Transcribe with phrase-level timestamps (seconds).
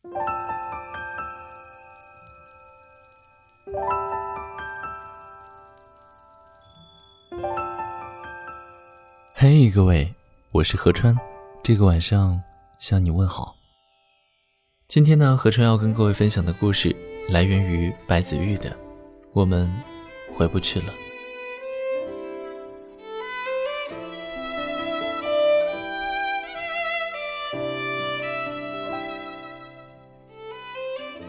[0.00, 0.08] 嘿，
[9.74, 10.14] 各位，
[10.52, 11.18] 我是何川，
[11.64, 12.40] 这个晚上
[12.78, 13.56] 向你问好。
[14.86, 16.94] 今天呢，何川要跟各位分享的故事
[17.28, 18.70] 来源于白子玉的
[19.32, 19.68] 《我们
[20.32, 20.92] 回不去了》。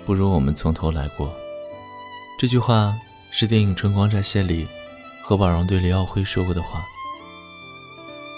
[0.10, 1.32] 不如我们从头来过。
[2.40, 2.98] 这句话
[3.30, 4.68] 是电影《春光乍泄》里
[5.22, 6.84] 何宝荣对李耀辉说过的话。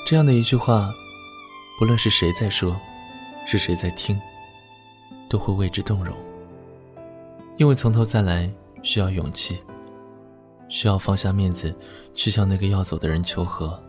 [0.06, 0.94] 这样的一句话，
[1.80, 2.76] 不论是谁在说，
[3.48, 4.20] 是谁在听，
[5.30, 6.14] 都会为之动容。
[7.56, 8.52] 因为从头再来
[8.84, 9.58] 需要勇气，
[10.68, 11.74] 需要放下面子
[12.14, 13.82] 去向那个要走的人求和，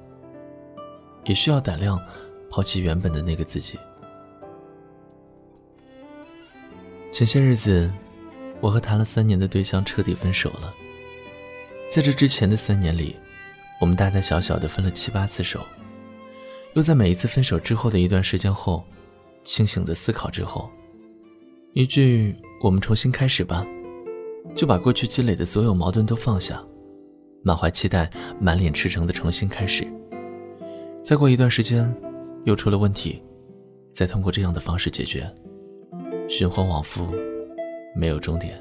[1.24, 2.00] 也需要胆量
[2.48, 3.76] 抛弃原本的那个自己。
[7.12, 7.90] 前些日子，
[8.58, 10.72] 我和谈了三年的对象彻底分手了。
[11.90, 13.14] 在这之前的三年里，
[13.78, 15.60] 我们大大小小的分了七八次手。
[16.72, 18.82] 又在每一次分手之后的一段时间后，
[19.44, 20.70] 清醒的思考之后，
[21.74, 23.62] 一句“我们重新开始吧”，
[24.56, 26.64] 就把过去积累的所有矛盾都放下，
[27.44, 29.86] 满怀期待、满脸赤诚的重新开始。
[31.02, 31.94] 再过一段时间，
[32.44, 33.22] 又出了问题，
[33.92, 35.30] 再通过这样的方式解决，
[36.34, 37.06] 循环往复，
[37.94, 38.58] 没有终点。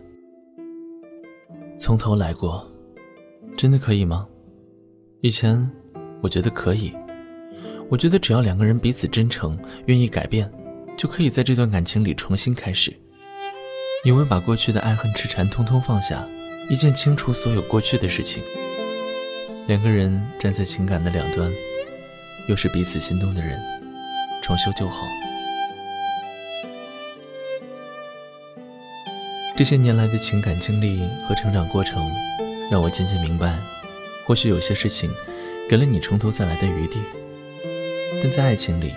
[1.79, 2.69] 从头来过，
[3.55, 4.27] 真的可以吗？
[5.21, 5.71] 以前
[6.21, 6.93] 我觉得可以。
[7.89, 10.51] 我觉得只要两个人彼此真诚，愿意改变，
[10.97, 12.93] 就可以在这段感情里重新开始。
[14.03, 16.27] 因为把过去的爱恨痴缠通通放下，
[16.69, 18.43] 一键清除所有过去的事情。
[19.67, 21.49] 两个人站在情感的两端，
[22.49, 23.57] 又是彼此心动的人，
[24.43, 25.07] 重修旧好。
[29.61, 32.09] 这些年来的情感经历和成长过程，
[32.71, 33.59] 让我渐渐明白，
[34.25, 35.11] 或许有些事情，
[35.69, 36.97] 给了你从头再来的余地。
[38.23, 38.91] 但在爱情里，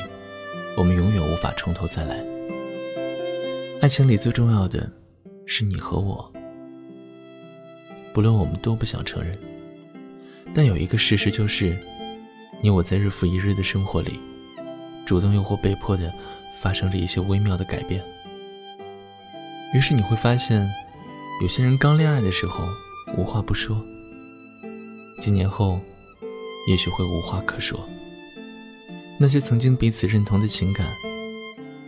[0.75, 2.25] 我们永远无法从头再来。
[3.83, 4.91] 爱情里最重要的
[5.45, 6.33] 是你和我，
[8.15, 9.37] 不论我们多不想承认，
[10.55, 11.77] 但有一个事实就是，
[12.63, 14.19] 你我在日复一日的生活里，
[15.05, 16.11] 主动又或被迫的
[16.59, 18.03] 发生着一些微妙的改变。
[19.75, 20.71] 于是你会发现，
[21.43, 22.65] 有些人刚恋爱的时候
[23.19, 23.77] 无话不说，
[25.21, 25.81] 几年后，
[26.69, 27.81] 也许会无话可说。
[29.19, 30.87] 那些曾经彼此认同的情感，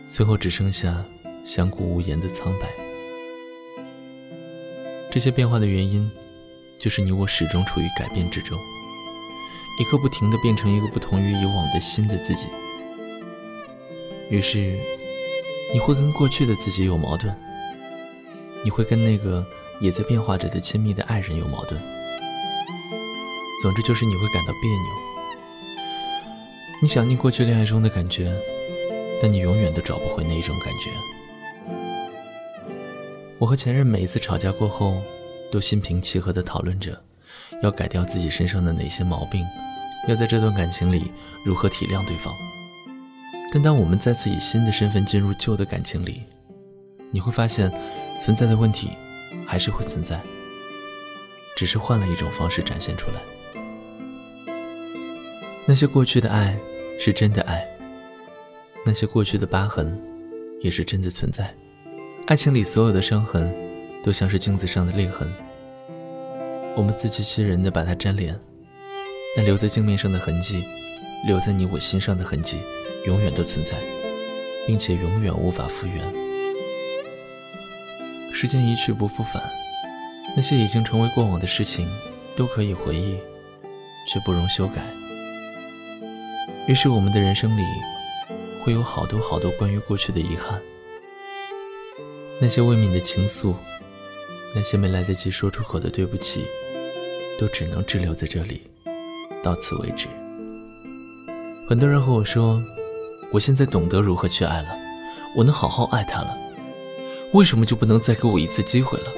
[0.09, 1.05] 最后只剩下
[1.45, 2.69] 相顾无言的苍白。
[5.09, 6.11] 这些变化的原因，
[6.81, 8.59] 就是你我始终处于改变之中，
[9.79, 12.49] 一刻不停的变成一个不同于以往的新的自己。
[14.29, 14.77] 于是，
[15.73, 17.33] 你会跟过去的自己有矛盾，
[18.67, 19.47] 你会跟那个
[19.79, 21.81] 也在变化着的亲密的爱人有矛盾。
[23.63, 24.91] 总之，就是你会感到别扭。
[26.83, 28.37] 你想念过去恋爱中的感觉，
[29.23, 30.91] 但你永远都找不回那一种感觉。
[33.39, 35.01] 我和前任每一次吵架过后，
[35.49, 37.01] 都心平气和地讨论着，
[37.63, 39.47] 要改掉自己身上的哪些毛病，
[40.09, 41.13] 要在这段感情里
[41.45, 42.35] 如何体谅对方。
[43.53, 46.25] 但当我们再次以新的身份进入旧的感情里，
[47.13, 47.73] 你会发现，
[48.19, 48.91] 存在的问题
[49.47, 50.21] 还是会存在，
[51.57, 53.21] 只是换了一种方式展现出来。
[55.67, 56.57] 那些过去的爱
[56.99, 57.67] 是真的爱，
[58.85, 60.01] 那些过去的疤痕
[60.61, 61.53] 也是真的存在。
[62.27, 63.53] 爱情里所有的伤痕，
[64.03, 65.33] 都像是镜子上的裂痕。
[66.77, 68.39] 我们自欺欺人的把它粘连，
[69.35, 70.65] 但留在镜面上的痕迹，
[71.27, 72.59] 留在你我心上的痕迹，
[73.07, 73.77] 永远都存在，
[74.67, 76.26] 并且永远无法复原。
[78.39, 79.43] 时间一去不复返，
[80.37, 81.89] 那些已经成为过往的事情，
[82.37, 83.17] 都可以回忆，
[84.07, 84.83] 却不容修改。
[86.67, 87.63] 于是，我们的人生里
[88.63, 90.61] 会有好多好多关于过去的遗憾，
[92.39, 93.55] 那些未泯的情愫，
[94.55, 96.45] 那些没来得及说出口的对不起，
[97.39, 98.61] 都只能滞留在这里，
[99.43, 100.09] 到此为止。
[101.67, 102.63] 很多人和我说，
[103.33, 104.77] 我现在懂得如何去爱了，
[105.35, 106.37] 我能好好爱他了，
[107.33, 109.13] 为什么就不能再给我一次机会了？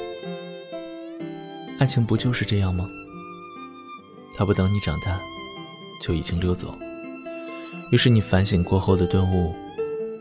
[1.79, 2.89] 爱情不就是这样吗？
[4.37, 5.21] 他不等你长大，
[6.03, 6.75] 就已经溜走。
[7.93, 9.55] 于是你反省过后的顿悟，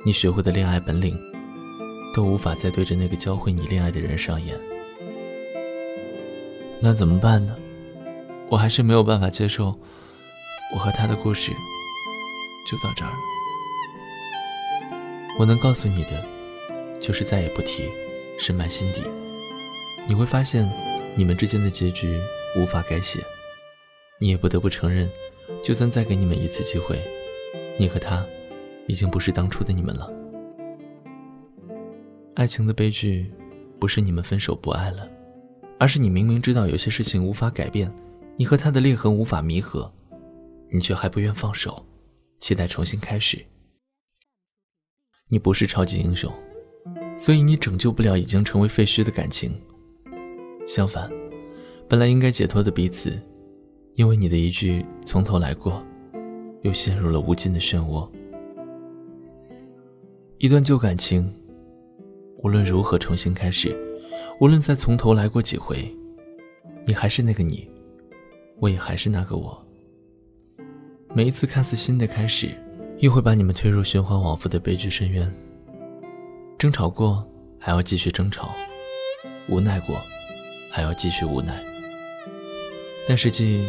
[0.05, 1.17] 你学会的恋爱本领，
[2.13, 4.59] 都无法再对着那个教会你恋爱的人上演。
[6.79, 7.55] 那怎么办呢？
[8.49, 9.77] 我还是没有办法接受，
[10.73, 11.51] 我和他的故事
[12.69, 13.17] 就到这儿了。
[15.39, 16.23] 我能告诉你的，
[17.07, 17.85] 就是再也不提，
[18.37, 19.01] 深埋心底。
[20.09, 20.69] 你会发现，
[21.15, 22.19] 你们之间的结局
[22.59, 23.23] 无法改写。
[24.19, 25.09] 你也不得不承认，
[25.63, 27.01] 就算再给你们一次机会，
[27.79, 28.25] 你和他
[28.89, 30.11] 已经不是当初的你们了。
[32.35, 33.31] 爱情的悲剧，
[33.79, 35.09] 不是你们分手不爱了，
[35.79, 37.89] 而是你明明知道有些事情无法改变，
[38.35, 39.89] 你和他的裂痕无法弥合，
[40.69, 41.85] 你却还不愿放手，
[42.41, 43.45] 期待重新开始。
[45.29, 46.29] 你不是超级英雄，
[47.17, 49.51] 所以你拯救不了已经成为废墟的感情。
[50.65, 51.11] 相反，
[51.89, 53.19] 本来应该解脱的彼此。
[53.95, 55.83] 因为你的一句“从头来过”，
[56.61, 58.07] 又陷入了无尽的漩涡。
[60.37, 61.27] 一段旧感情，
[62.43, 63.75] 无论如何重新开始，
[64.39, 65.91] 无论再从头来过几回，
[66.85, 67.67] 你还是那个你，
[68.59, 69.59] 我也还是那个我。
[71.15, 72.51] 每一次看似新的开始，
[72.99, 75.33] 又会把你们推入循环往复的悲剧深渊。
[76.57, 77.27] 争吵过，
[77.59, 78.55] 还要继续争吵；
[79.47, 80.01] 无奈过，
[80.71, 81.63] 还要继续无奈。
[83.07, 83.65] 但实际。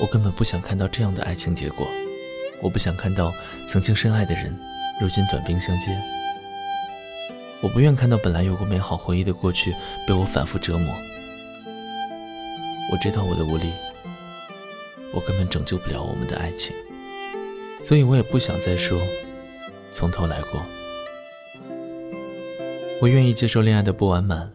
[0.00, 1.84] 我根本不想看到这样的爱情结果，
[2.62, 3.32] 我不想看到
[3.66, 4.56] 曾经深爱的人，
[5.00, 5.90] 如今短兵相接。
[7.60, 9.74] 我不愿看到本来有过美好回忆的过去
[10.06, 10.94] 被我反复折磨。
[12.92, 13.72] 我知道我的无力，
[15.12, 16.72] 我根本拯救不了我们的爱情，
[17.80, 19.02] 所以我也不想再说
[19.90, 20.62] 从头来过。
[23.00, 24.52] 我愿意接受恋爱的不完满，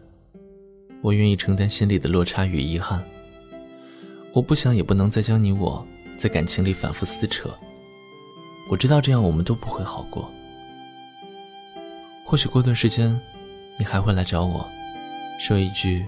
[1.00, 3.02] 我愿意承担心里的落差与遗憾。
[4.34, 5.84] 我不想，也不能再将你我
[6.18, 7.48] 在感情里反复撕扯。
[8.68, 10.30] 我知道这样我们都不会好过。
[12.22, 13.18] 或许过段时间，
[13.78, 14.68] 你还会来找我，
[15.40, 16.04] 说一句：“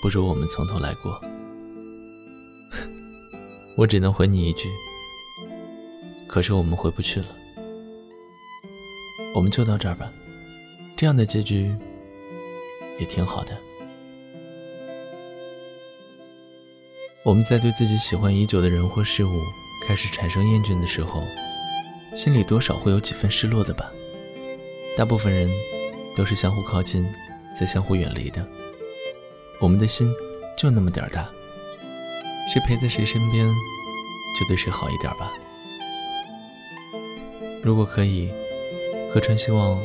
[0.00, 1.20] 不如我们从头来过。
[3.76, 4.68] ”我只能回你一句
[6.28, 7.26] ：“可是我们回不去了。”
[9.34, 10.12] 我们就到这儿吧，
[11.00, 11.74] 这样的结局
[12.98, 13.56] 也挺好的。
[17.24, 19.30] 我们在对自己喜欢已久的人或事物
[19.88, 21.22] 开始产生厌倦的时候，
[22.14, 23.90] 心里多少会有几分失落的吧。
[24.94, 25.50] 大部分人
[26.14, 27.10] 都是相互靠近，
[27.58, 28.46] 再相互远离的。
[29.58, 30.12] 我们的心
[30.54, 31.26] 就那么点儿大，
[32.52, 33.46] 谁陪在谁身边，
[34.38, 35.32] 就对谁好一点吧。
[37.64, 38.30] 如果可以，
[39.14, 39.82] 何川希望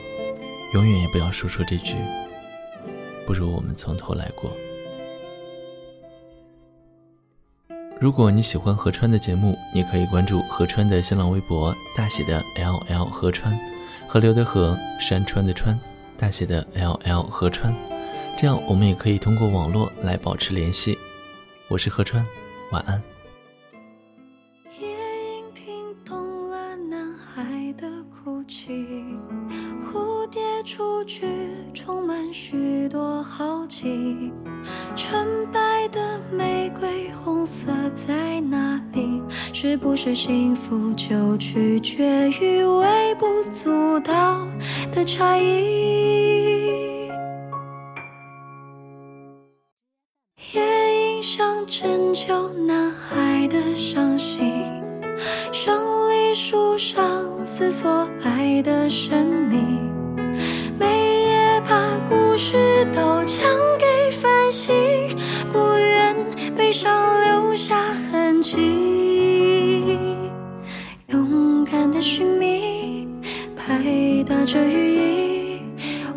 [0.75, 1.95] 永远也不要说出这句
[3.25, 4.51] “不如我们从头来过”。
[7.97, 13.57] 如果你喜欢何川的节目，你可以关注何川的新浪微博，大写的 L L 何川，
[14.05, 15.79] 河流的河，山川的川，
[16.17, 17.73] 大写的 L L 何川，
[18.35, 20.97] 这样我们也可以通过网络来保持联系。
[21.69, 22.27] 我是何川，
[22.73, 23.01] 晚安。
[30.75, 31.25] 出局，
[31.73, 34.29] 充满许多好奇。
[34.93, 39.21] 纯白的玫瑰，红色在哪里？
[39.53, 44.45] 是不是幸福就取决于微不足道
[44.91, 47.07] 的差异？
[50.51, 54.04] 夜莺想拯救男孩的伤
[72.05, 73.07] 寻觅，
[73.57, 73.81] 拍
[74.29, 75.59] 打着羽翼。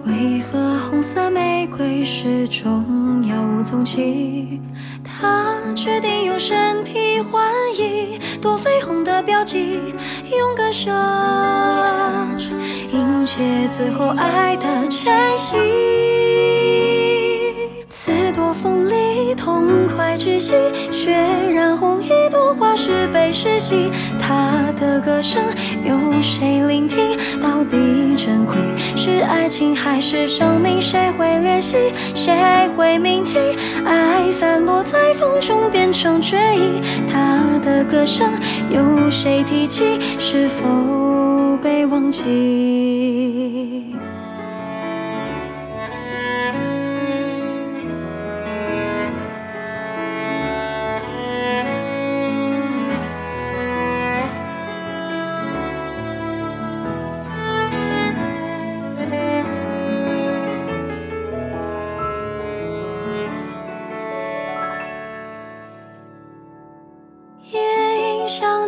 [0.05, 4.61] 为何红色玫瑰始终杳无踪迹？
[5.03, 9.81] 他决定用身体换一朵绯红的标记，
[10.31, 10.95] 用歌声
[12.93, 15.98] 迎接最后爱的晨曦。
[18.53, 20.55] 风里，痛快窒息，
[20.91, 21.13] 血
[21.55, 23.91] 染红一朵花是被世袭。
[24.19, 25.43] 他的歌声
[25.85, 27.17] 有谁聆听？
[27.41, 28.57] 到底珍贵
[28.97, 30.81] 是爱情还是生命？
[30.81, 31.77] 谁会怜惜？
[32.15, 32.35] 谁
[32.77, 33.39] 会铭记？
[33.85, 36.81] 爱散落在风中变成追忆。
[37.09, 38.31] 他的歌声
[38.71, 40.01] 有谁提起？
[40.19, 40.65] 是否
[41.63, 43.68] 被忘记？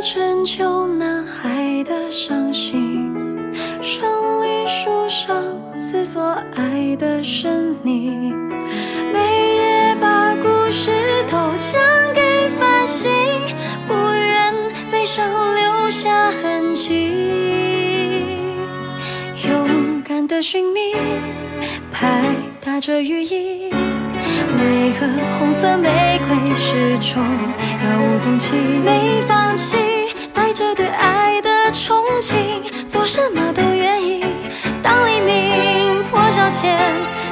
[0.01, 3.09] 拯救男孩的伤心。
[6.03, 6.23] 所
[6.57, 8.35] 爱的生命。
[9.13, 10.91] 每夜把故事
[11.27, 11.81] 都讲
[12.13, 13.09] 给繁星，
[13.87, 14.53] 不愿
[14.91, 17.13] 悲伤留下痕迹。
[19.47, 20.97] 勇敢的寻觅，
[21.93, 22.25] 拍
[22.61, 23.71] 打着羽翼。
[23.71, 25.07] 为何
[25.39, 27.23] 红色玫瑰始终
[27.79, 28.57] 杳无踪迹？
[28.85, 29.77] 没放弃，
[30.61, 34.23] 是对爱的憧憬，做什么都愿意。
[34.83, 36.79] 当黎明破晓前，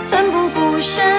[0.02, 1.17] 奋不顾身，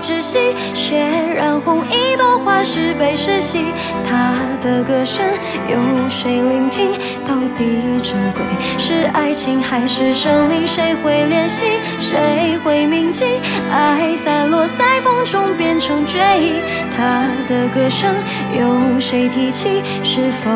[0.00, 0.38] 窒息，
[0.74, 0.98] 血
[1.34, 3.64] 染红一朵花，是悲是喜？
[4.08, 5.24] 他的歌声
[5.68, 5.76] 有
[6.08, 6.92] 谁聆听？
[7.24, 7.64] 到底
[8.02, 8.42] 珍贵
[8.78, 10.66] 是爱情还是生命？
[10.66, 11.64] 谁会怜惜？
[11.98, 13.24] 谁会铭记？
[13.70, 16.52] 爱散落在风中变成追忆。
[16.96, 18.14] 他的歌声
[18.58, 19.82] 有谁提起？
[20.02, 20.50] 是否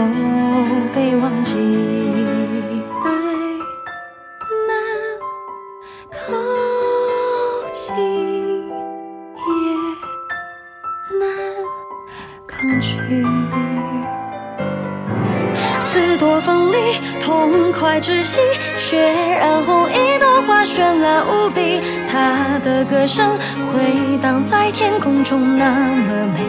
[17.92, 18.40] 痛快窒息，
[18.78, 21.78] 血染红一朵花，绚烂无比。
[22.10, 23.38] 他的歌声
[23.70, 26.40] 回荡在天空中，那么美。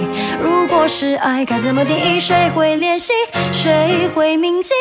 [0.42, 2.18] 如果是爱，该怎么定义？
[2.18, 3.12] 谁会怜惜？
[3.52, 4.72] 谁会铭记？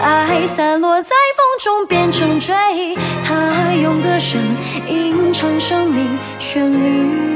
[0.00, 2.96] 爱散落在风中，变成追忆。
[3.24, 4.40] 他用歌声
[4.88, 7.31] 吟唱生命旋律。